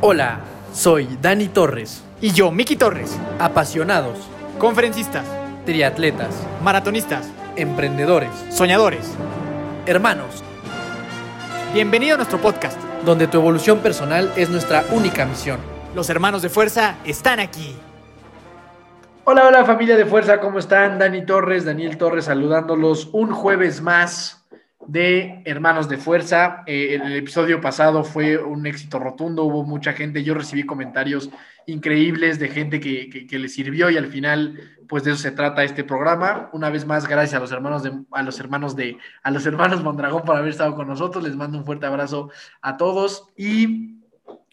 [0.00, 0.40] Hola,
[0.72, 2.02] soy Dani Torres.
[2.20, 3.18] Y yo, Miki Torres.
[3.38, 4.18] Apasionados,
[4.58, 5.24] Conferencistas,
[5.66, 9.12] triatletas, maratonistas, emprendedores, soñadores.
[9.86, 10.42] hermanos,
[11.72, 12.78] Bienvenido a nuestro podcast.
[13.04, 15.60] donde tu evolución personal es nuestra única misión.
[15.94, 17.76] Los hermanos de fuerza están aquí.
[19.24, 20.98] Hola, hola familia de fuerza, ¿cómo están?
[20.98, 24.37] Dani Torres, Daniel Torres saludándolos un jueves más
[24.88, 26.64] de Hermanos de Fuerza.
[26.66, 31.30] Eh, el episodio pasado fue un éxito rotundo, hubo mucha gente, yo recibí comentarios
[31.66, 35.30] increíbles de gente que, que, que le sirvió y al final, pues de eso se
[35.30, 36.48] trata este programa.
[36.54, 39.82] Una vez más, gracias a los hermanos de, a los hermanos de, a los hermanos
[39.84, 41.22] Mondragón por haber estado con nosotros.
[41.22, 42.30] Les mando un fuerte abrazo
[42.62, 43.98] a todos y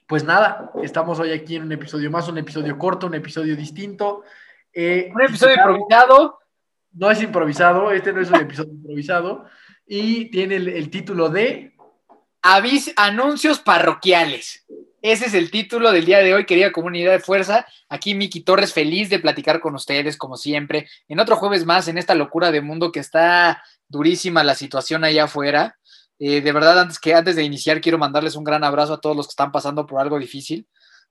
[0.06, 4.24] pues nada, estamos hoy aquí en un episodio más, un episodio corto, un episodio distinto.
[4.74, 6.40] Eh, Un episodio improvisado.
[6.92, 9.46] no es improvisado, este no es un episodio improvisado
[9.88, 11.74] y tiene el, título de
[12.42, 14.66] Avis, anuncios parroquiales.
[15.02, 17.68] Ese es el título del día de hoy, querida comunidad de fuerza.
[17.90, 22.00] Aquí Miki Torres, feliz de platicar con ustedes, como siempre, en otro jueves más, en
[22.00, 25.78] esta locura de mundo que está durísima la situación allá afuera.
[26.18, 29.16] Eh, de verdad, antes que antes de iniciar, quiero mandarles un gran abrazo a todos
[29.16, 30.68] los que están pasando por algo difícil.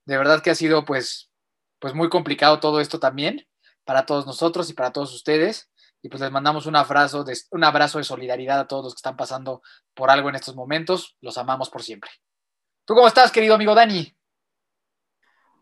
[0.06, 1.30] De verdad que ha sido, pues,
[1.78, 3.46] pues muy complicado todo esto también
[3.84, 5.68] para todos nosotros y para todos ustedes.
[6.04, 8.98] Y pues les mandamos un abrazo, de, un abrazo de solidaridad a todos los que
[8.98, 9.62] están pasando
[9.94, 11.16] por algo en estos momentos.
[11.22, 12.10] Los amamos por siempre.
[12.84, 14.14] ¿Tú cómo estás, querido amigo Dani?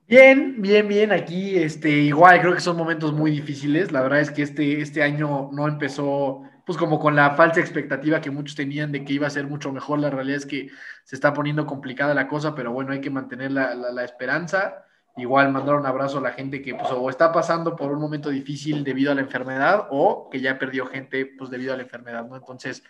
[0.09, 1.13] Bien, bien, bien.
[1.13, 3.93] Aquí, este, igual creo que son momentos muy difíciles.
[3.93, 8.20] La verdad es que este, este año no empezó, pues como con la falsa expectativa
[8.20, 10.01] que muchos tenían de que iba a ser mucho mejor.
[10.01, 10.70] La realidad es que
[11.05, 14.87] se está poniendo complicada la cosa, pero bueno, hay que mantener la, la, la esperanza.
[15.16, 18.30] Igual mandar un abrazo a la gente que pues o está pasando por un momento
[18.30, 22.27] difícil debido a la enfermedad o que ya perdió gente pues debido a la enfermedad,
[22.27, 22.34] ¿no?
[22.34, 22.82] Entonces,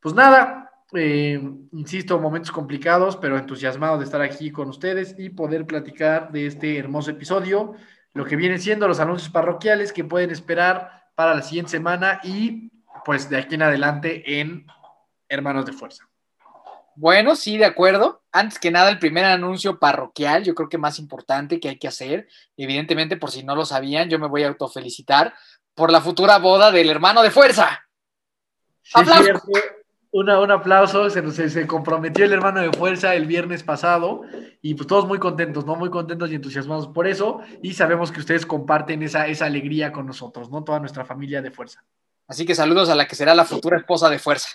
[0.00, 1.38] pues nada, eh,
[1.72, 6.78] insisto, momentos complicados, pero entusiasmado de estar aquí con ustedes y poder platicar de este
[6.78, 7.74] hermoso episodio,
[8.14, 12.70] lo que vienen siendo los anuncios parroquiales que pueden esperar para la siguiente semana y
[13.04, 14.66] pues de aquí en adelante en
[15.28, 16.08] Hermanos de Fuerza.
[16.96, 18.22] Bueno, sí, de acuerdo.
[18.32, 21.88] Antes que nada, el primer anuncio parroquial, yo creo que más importante que hay que
[21.88, 25.34] hacer, evidentemente, por si no lo sabían, yo me voy a autofelicitar
[25.74, 27.84] por la futura boda del hermano de fuerza.
[30.16, 34.22] Un aplauso, se, se, se comprometió el hermano de fuerza el viernes pasado
[34.62, 35.74] y pues todos muy contentos, ¿no?
[35.74, 40.06] Muy contentos y entusiasmados por eso y sabemos que ustedes comparten esa, esa alegría con
[40.06, 40.62] nosotros, ¿no?
[40.62, 41.84] Toda nuestra familia de fuerza.
[42.28, 44.48] Así que saludos a la que será la futura esposa de fuerza.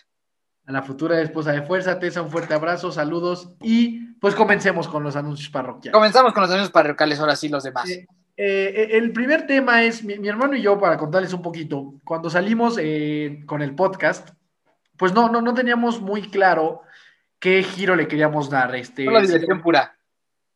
[0.70, 5.02] A la futura esposa de fuerza, Tessa, un fuerte abrazo, saludos y pues comencemos con
[5.02, 5.96] los anuncios parroquiales.
[5.96, 7.90] Comenzamos con los anuncios parroquiales, ahora sí los demás.
[7.90, 8.06] Eh,
[8.38, 12.30] eh, el primer tema es, mi, mi hermano y yo, para contarles un poquito, cuando
[12.30, 14.30] salimos eh, con el podcast,
[14.96, 16.84] pues no, no, no teníamos muy claro
[17.40, 18.76] qué giro le queríamos dar.
[18.76, 19.98] Este, Solo diversión pura.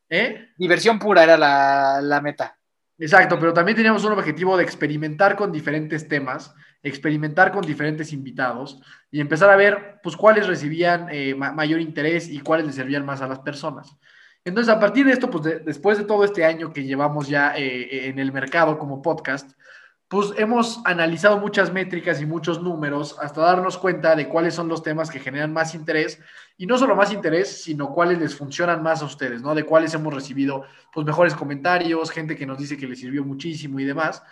[0.08, 0.50] ¿Eh?
[0.56, 2.56] Diversión pura era la, la meta.
[2.98, 8.80] Exacto, pero también teníamos un objetivo de experimentar con diferentes temas, experimentar con diferentes invitados
[9.10, 13.04] y empezar a ver pues cuáles recibían eh, ma mayor interés y cuáles le servían
[13.04, 13.96] más a las personas.
[14.44, 17.56] Entonces, a partir de esto, pues de, después de todo este año que llevamos ya
[17.56, 19.50] eh, en el mercado como podcast,
[20.08, 24.82] pues hemos analizado muchas métricas y muchos números hasta darnos cuenta de cuáles son los
[24.82, 26.20] temas que generan más interés
[26.58, 29.54] y no solo más interés, sino cuáles les funcionan más a ustedes, ¿no?
[29.54, 33.80] De cuáles hemos recibido pues mejores comentarios, gente que nos dice que les sirvió muchísimo
[33.80, 34.22] y demás.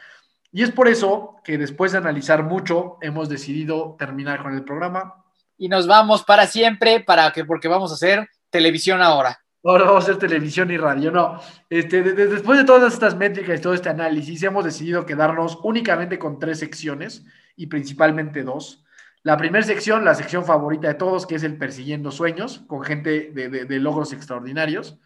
[0.52, 5.24] Y es por eso que después de analizar mucho hemos decidido terminar con el programa.
[5.56, 9.41] Y nos vamos para siempre, para que, porque vamos a hacer televisión ahora.
[9.64, 11.10] Ahora vamos a hacer televisión y radio.
[11.10, 15.06] No, este, de, de, después de todas estas métricas y todo este análisis, hemos decidido
[15.06, 17.24] quedarnos únicamente con tres secciones
[17.56, 18.84] y principalmente dos.
[19.22, 23.30] La primera sección, la sección favorita de todos, que es el Persiguiendo Sueños, con gente
[23.32, 24.98] de, de, de logros extraordinarios,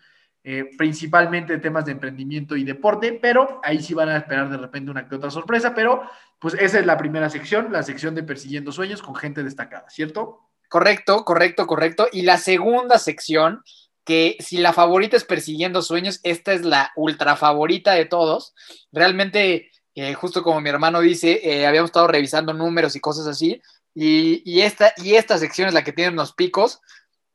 [0.49, 4.93] eh, principalmente temas de emprendimiento y deporte, pero ahí sí van a esperar de repente
[4.93, 6.03] una que otra sorpresa, pero
[6.39, 10.43] pues esa es la primera sección, la sección de Persiguiendo Sueños con gente destacada, ¿cierto?
[10.69, 12.07] Correcto, correcto, correcto.
[12.13, 13.65] Y la segunda sección
[14.05, 18.55] que si la favorita es Persiguiendo Sueños, esta es la ultra favorita de todos.
[18.93, 23.61] Realmente, eh, justo como mi hermano dice, eh, habíamos estado revisando números y cosas así,
[23.97, 26.81] y, y, esta, y esta sección es la que tiene unos picos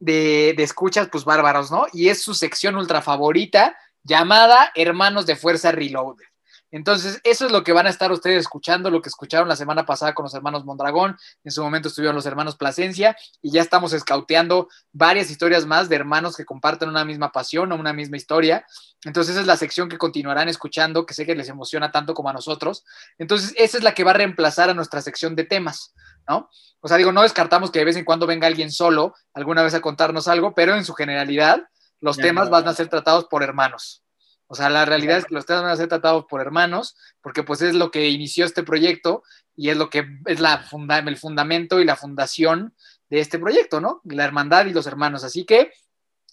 [0.01, 1.85] de, escuchas, pues bárbaros, ¿no?
[1.93, 6.25] Y es su sección ultra favorita llamada Hermanos de Fuerza Reloaded.
[6.73, 9.85] Entonces, eso es lo que van a estar ustedes escuchando, lo que escucharon la semana
[9.85, 13.91] pasada con los hermanos Mondragón, en su momento estuvieron los hermanos Plasencia, y ya estamos
[13.91, 18.65] escauteando varias historias más de hermanos que comparten una misma pasión o una misma historia.
[19.03, 22.29] Entonces, esa es la sección que continuarán escuchando, que sé que les emociona tanto como
[22.29, 22.85] a nosotros.
[23.17, 25.93] Entonces, esa es la que va a reemplazar a nuestra sección de temas,
[26.27, 26.49] ¿no?
[26.79, 29.73] O sea, digo, no descartamos que de vez en cuando venga alguien solo alguna vez
[29.73, 31.63] a contarnos algo, pero en su generalidad,
[31.99, 34.03] los Ya, temas van a ser tratados por hermanos.
[34.47, 37.43] O sea, la realidad es que los temas van a ser tratados por hermanos, porque
[37.43, 39.23] pues es lo que inició este proyecto
[39.55, 42.75] y es lo que es la funda- el fundamento y la fundación
[43.09, 44.01] de este proyecto, ¿no?
[44.03, 45.23] La hermandad y los hermanos.
[45.23, 45.71] Así que,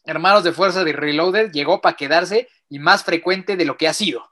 [0.05, 3.93] hermanos de fuerza de Reloaded llegó para quedarse y más frecuente de lo que ha
[3.95, 4.31] sido.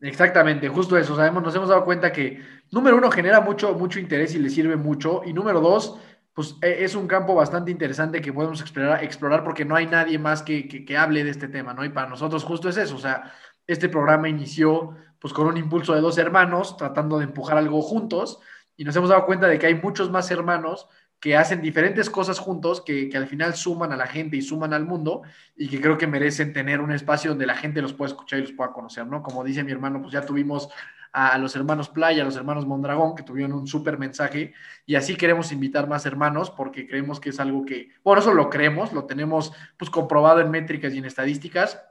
[0.00, 1.16] Exactamente, justo eso.
[1.16, 2.40] Sabemos, nos hemos dado cuenta que,
[2.70, 5.22] número uno, genera mucho, mucho interés y le sirve mucho.
[5.24, 5.98] Y número dos,
[6.32, 10.18] pues e- es un campo bastante interesante que podemos explorar, explorar porque no hay nadie
[10.18, 11.84] más que, que, que hable de este tema, ¿no?
[11.84, 12.94] Y para nosotros justo es eso.
[12.94, 13.32] O sea,
[13.66, 18.38] este programa inició pues con un impulso de dos hermanos tratando de empujar algo juntos
[18.76, 20.88] y nos hemos dado cuenta de que hay muchos más hermanos
[21.20, 24.72] que hacen diferentes cosas juntos que, que al final suman a la gente y suman
[24.72, 25.22] al mundo
[25.56, 28.42] y que creo que merecen tener un espacio donde la gente los pueda escuchar y
[28.42, 29.22] los pueda conocer, ¿no?
[29.22, 30.68] Como dice mi hermano, pues ya tuvimos
[31.12, 34.54] a, los hermanos Playa, a los hermanos Mondragón, que tuvieron un súper mensaje,
[34.86, 38.50] y así queremos invitar más hermanos porque creemos que es algo que, bueno, eso lo
[38.50, 41.82] creemos, lo tenemos pues comprobado en métricas y en estadísticas,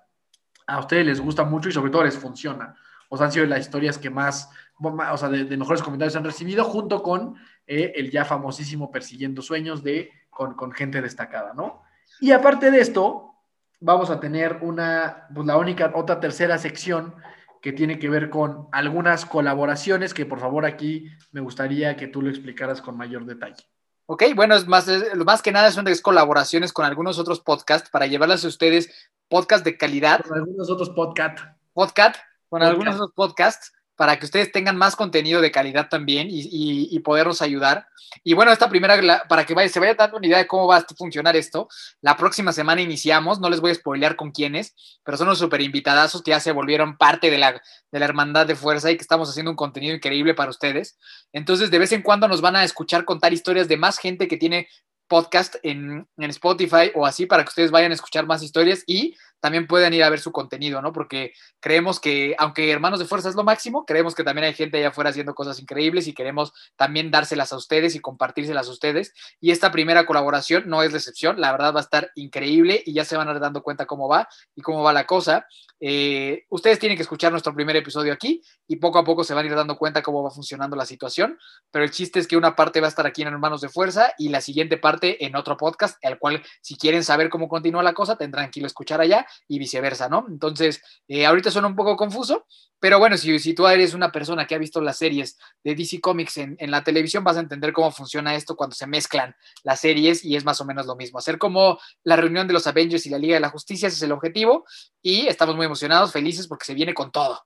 [0.65, 2.75] a ustedes les gusta mucho y sobre todo les funciona.
[3.09, 6.24] O sea, han sido las historias que más, o sea, de, de mejores comentarios han
[6.24, 7.35] recibido, junto con
[7.65, 11.81] eh, el ya famosísimo Persiguiendo Sueños de con, con gente destacada, ¿no?
[12.21, 13.33] Y aparte de esto,
[13.79, 17.15] vamos a tener una, pues la única, otra tercera sección
[17.62, 22.21] que tiene que ver con algunas colaboraciones que por favor aquí me gustaría que tú
[22.21, 23.63] lo explicaras con mayor detalle.
[24.06, 27.89] Ok, bueno, es más, es- más que nada son es colaboraciones con algunos otros podcasts
[27.89, 31.39] para llevarles a ustedes podcast de calidad, Con algunos otros podcast.
[31.74, 32.15] podcast,
[32.47, 32.71] con Podcast.
[32.71, 36.99] algunos otros podcasts para que ustedes tengan más contenido de calidad también y, y- y
[36.99, 37.88] podernos ayudar.
[38.23, 40.77] Y bueno, esta primera, para que vaya, se vaya dando una idea de cómo va
[40.77, 41.67] a funcionar esto,
[42.01, 45.59] la próxima semana iniciamos, no les voy a spoilear con quiénes, pero son los super
[45.61, 47.51] invitadazos que ya se volvieron parte de la,
[47.91, 50.97] de la hermandad de fuerza y que estamos haciendo un contenido increíble para ustedes.
[51.33, 54.38] Entonces, de vez en cuando nos van a escuchar contar historias de más gente que
[54.38, 54.69] tiene
[55.09, 59.15] podcast en, en Spotify o así para que ustedes vayan a escuchar más historias y
[59.39, 60.92] también puedan ir a ver su contenido, ¿no?
[60.94, 64.78] Porque creemos que, aunque Hermanos de Fuerza es lo máximo, creemos que también hay gente
[64.78, 69.13] allá afuera haciendo cosas increíbles y queremos también dárselas a ustedes y compartírselas a ustedes.
[69.39, 72.94] Y esta primera colaboración no es la excepción, la verdad va a estar increíble y
[72.94, 75.45] ya se van a ir dando cuenta cómo va y cómo va la cosa.
[75.80, 79.45] Eh, ustedes tienen que escuchar nuestro primer episodio aquí y poco a poco se van
[79.45, 81.38] a ir dando cuenta cómo va funcionando la situación,
[81.69, 84.13] pero el chiste es que una parte va a estar aquí en Hermanos de Fuerza
[84.18, 87.94] y la siguiente parte en otro podcast, al cual si quieren saber cómo continúa la
[87.94, 90.25] cosa, tendrán que irlo a escuchar allá y viceversa, ¿no?
[90.29, 92.45] Entonces, eh, ahorita suena un poco confuso,
[92.79, 96.00] pero bueno, si, si tú eres una persona que ha visto las series de DC
[96.00, 99.79] Comics en, en la televisión, vas a entender cómo funciona esto cuando se mezclan las
[99.79, 101.19] series y es más o menos lo mismo.
[101.19, 104.03] Hacer como la reunión de los Avengers y la Liga de la Justicia, ese es
[104.03, 104.65] el objetivo
[105.01, 107.41] y estamos muy emocionados, felices porque se viene con todo.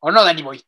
[0.00, 0.62] ¿O no, Danny Boy?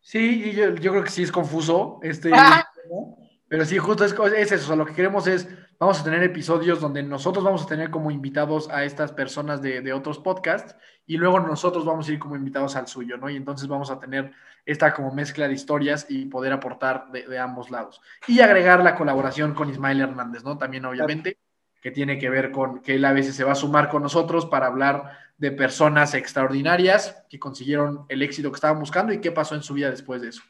[0.00, 2.00] Sí, y yo, yo creo que sí es confuso.
[2.02, 2.66] Este, Ah.
[3.48, 4.64] pero sí, justo es, es eso.
[4.64, 5.46] o sea, lo que queremos es,
[5.82, 9.92] vamos a tener episodios donde nosotros vamos a tener como invitados a estas personas de,
[9.92, 10.76] otros podcasts
[11.08, 13.28] y luego nosotros vamos a ir como invitados al suyo, ¿no?
[13.28, 14.30] Y entonces vamos a tener
[14.64, 18.00] esta como mezcla de historias y poder aportar de ambos lados.
[18.28, 20.56] Y agregar la colaboración con Ismael Hernández, ¿no?
[20.56, 21.38] También, obviamente,
[21.82, 24.46] que tiene que ver con que él a veces se va a sumar con nosotros
[24.46, 29.56] para hablar de personas extraordinarias que consiguieron el éxito que estaban buscando y qué pasó
[29.56, 30.42] en su vida después de eso.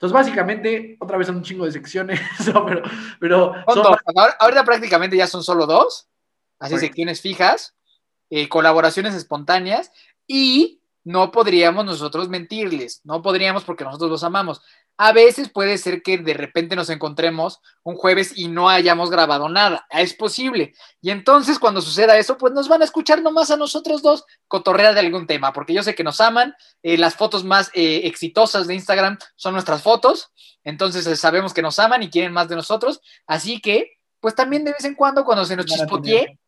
[0.00, 2.82] Entonces, básicamente, otra vez son un chingo de secciones, pero,
[3.20, 3.84] pero Son.
[4.16, 6.08] Ahora- ahorita prácticamente ya son solo dos,
[6.58, 6.86] así Correcto.
[6.86, 7.74] secciones fijas,
[8.30, 9.92] eh, colaboraciones espontáneas
[10.26, 10.79] y
[11.10, 14.60] no podríamos nosotros mentirles, no podríamos porque nosotros los amamos.
[14.96, 19.48] A veces puede ser que de repente nos encontremos un jueves y no hayamos grabado
[19.48, 20.74] nada, es posible.
[21.00, 24.92] Y entonces cuando suceda eso, pues nos van a escuchar nomás a nosotros dos cotorrear
[24.94, 28.66] de algún tema, porque yo sé que nos aman, eh, las fotos más eh, exitosas
[28.66, 30.30] de Instagram son nuestras fotos,
[30.64, 34.64] entonces eh, sabemos que nos aman y quieren más de nosotros, así que pues también
[34.64, 36.38] de vez en cuando cuando se nos tener-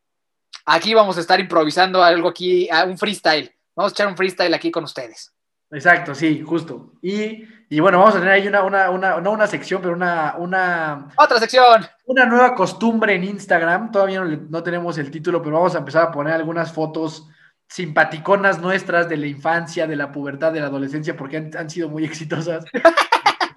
[0.66, 3.50] aquí vamos a estar improvisando algo aquí, un freestyle.
[3.74, 5.32] Vamos a echar un freestyle aquí con ustedes.
[5.70, 6.92] Exacto, sí, justo.
[7.00, 10.34] Y, y bueno, vamos a tener ahí una, una, una, no una sección, pero una,
[10.36, 11.86] una, Otra sección.
[12.04, 13.90] una nueva costumbre en Instagram.
[13.90, 17.26] Todavía no, no tenemos el título, pero vamos a empezar a poner algunas fotos
[17.68, 21.88] simpaticonas nuestras de la infancia, de la pubertad, de la adolescencia, porque han, han sido
[21.88, 22.64] muy exitosas.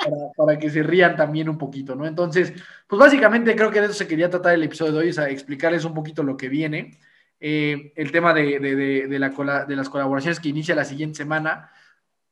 [0.05, 2.05] Para, para que se rían también un poquito, ¿no?
[2.05, 2.53] Entonces,
[2.85, 5.29] pues básicamente creo que de eso se quería tratar el episodio de hoy, o sea,
[5.29, 6.99] explicarles un poquito lo que viene.
[7.39, 8.75] Eh, el tema de, de,
[9.07, 11.71] de, la de las colaboraciones que inicia la siguiente semana,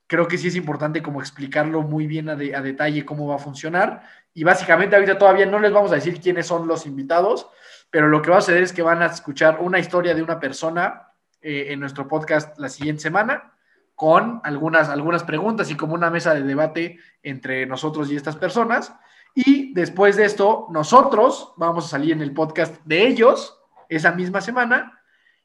[0.08, 4.04] creo que sí es importante como explicarlo muy bien a detalle cómo va a funcionar.
[4.34, 7.48] Y básicamente ahorita todavía no les vamos a decir quiénes son los invitados,
[7.90, 10.40] pero lo que va a suceder es que van a escuchar una historia de una
[10.40, 11.10] persona
[11.42, 13.54] eh, en nuestro podcast la siguiente semana
[13.96, 18.96] con algunas, algunas preguntas y como una mesa de debate entre nosotros y estas personas.
[19.36, 23.63] Y después de esto, nosotros vamos a salir en el podcast de ellos
[23.96, 25.00] esa misma semana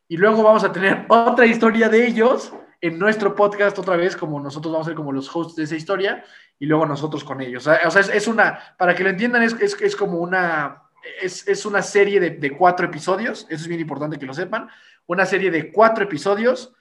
[0.09, 4.41] y luego vamos a tener otra historia de ellos en nuestro podcast otra vez, como
[4.41, 6.25] nosotros vamos a ser como los hosts de esa historia,
[6.59, 7.67] y luego nosotros con ellos.
[7.67, 10.85] O sea, es, una, para que lo entiendan, es, es, como una,
[11.21, 14.69] es, una serie de, de, cuatro episodios, eso es bien importante que lo sepan,
[15.07, 16.73] una serie de cuatro episodios,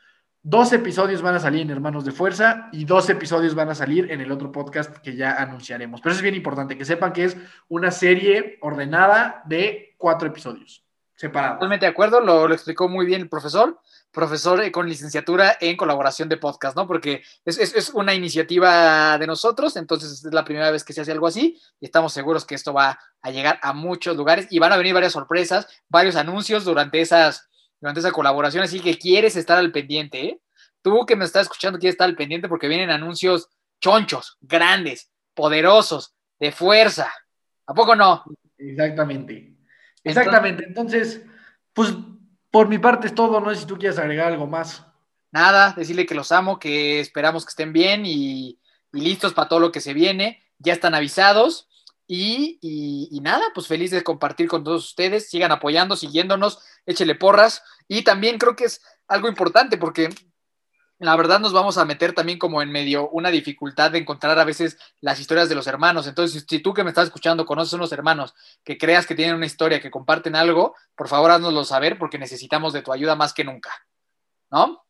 [0.44, 4.12] dos episodios van a salir en Hermanos de Fuerza y dos episodios van a salir
[4.12, 6.00] en el otro podcast que ya anunciaremos.
[6.00, 7.38] Pero eso es bien importante, que sepan que es
[7.70, 10.87] una serie ordenada de cuatro episodios
[11.18, 11.58] separados.
[11.58, 13.78] Totalmente de acuerdo, lo, lo explicó muy bien el profesor
[14.12, 16.88] profesor eh, con licenciatura en colaboración de podcast, ¿no?
[16.88, 21.12] Porque es, es, una iniciativa de nosotros, entonces es la primera vez que se hace
[21.12, 24.72] algo así y estamos seguros que esto va a llegar a muchos lugares y van
[24.72, 27.48] a venir varias sorpresas, varios anuncios durante, esas,
[27.80, 30.42] durante esa colaboración, así que quieres estar al pendiente, ¿eh?
[30.82, 33.50] Tú que me estás escuchando quieres estar al pendiente porque vienen anuncios
[33.82, 37.12] chonchos, grandes, poderosos, de fuerza.
[37.66, 38.24] ¿A poco no?
[38.58, 39.57] Exactamente.
[40.10, 40.66] Exactamente.
[40.66, 41.22] Entonces,
[41.74, 41.94] pues
[42.52, 44.86] por mi parte es todo, no sé si tú quieres agregar algo más.
[45.32, 48.60] Nada, decirle que los amo, que esperamos que estén bien y,
[48.92, 50.44] listos para todo lo que se viene.
[50.60, 51.68] Ya están avisados.
[52.08, 55.30] Y, nada, pues feliz de compartir con todos ustedes.
[55.30, 57.64] Sigan apoyando, siguiéndonos, échele porras.
[57.88, 60.10] Y también creo que es algo importante porque
[61.00, 64.44] la verdad nos vamos a meter también como en medio una dificultad de encontrar a
[64.44, 66.08] veces las historias de los hermanos.
[66.08, 69.46] Entonces, si tú que me estás escuchando conoces unos hermanos que creas que tienen una
[69.46, 73.44] historia, que comparten algo, por favor haznoslo saber porque necesitamos de tu ayuda más que
[73.44, 73.72] nunca.
[74.50, 74.87] ¿No?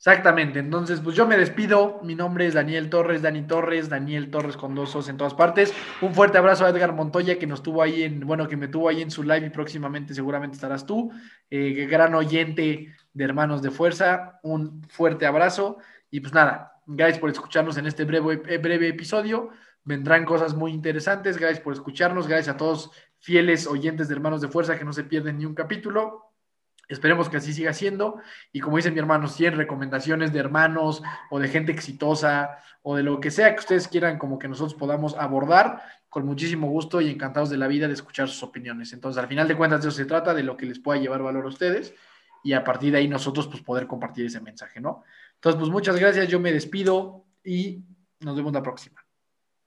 [0.00, 4.56] Exactamente, entonces pues yo me despido, mi nombre es Daniel Torres, Dani Torres, Daniel Torres
[4.56, 7.82] con dos os en todas partes, un fuerte abrazo a Edgar Montoya que nos tuvo
[7.82, 11.12] ahí en, bueno, que me tuvo ahí en su live y próximamente seguramente estarás tú,
[11.50, 15.76] eh, gran oyente de Hermanos de Fuerza, un fuerte abrazo
[16.10, 19.50] y pues nada, gracias por escucharnos en este breve, eh, breve episodio,
[19.84, 24.48] vendrán cosas muy interesantes, gracias por escucharnos, gracias a todos fieles oyentes de Hermanos de
[24.48, 26.29] Fuerza que no se pierden ni un capítulo,
[26.90, 28.20] Esperemos que así siga siendo.
[28.52, 33.02] Y como dice mi hermano, si recomendaciones de hermanos o de gente exitosa o de
[33.02, 37.08] lo que sea que ustedes quieran como que nosotros podamos abordar, con muchísimo gusto y
[37.08, 38.92] encantados de la vida de escuchar sus opiniones.
[38.92, 41.44] Entonces, al final de cuentas, eso se trata, de lo que les pueda llevar valor
[41.44, 41.94] a ustedes
[42.42, 45.04] y a partir de ahí nosotros pues poder compartir ese mensaje, ¿no?
[45.36, 47.84] Entonces, pues muchas gracias, yo me despido y
[48.18, 48.99] nos vemos la próxima.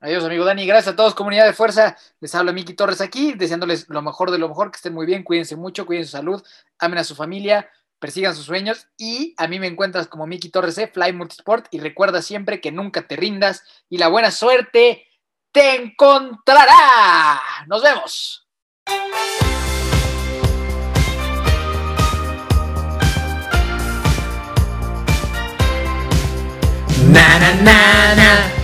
[0.04, 0.66] Adiós, amigo Dani.
[0.66, 1.96] Gracias a todos, comunidad de fuerza.
[2.20, 5.22] Les habla Miki Torres aquí, deseándoles lo mejor de lo mejor, que estén muy bien,
[5.22, 6.42] cuídense mucho, cuiden su salud,
[6.78, 8.86] amen a su familia, persigan sus sueños.
[8.98, 11.68] Y a mí me encuentras como Miki Torres de Fly Multisport.
[11.70, 15.06] Y recuerda siempre que nunca te rindas y la buena suerte
[15.52, 17.40] te encontrará.
[17.66, 18.46] Nos vemos.
[27.10, 28.63] Na, na, na,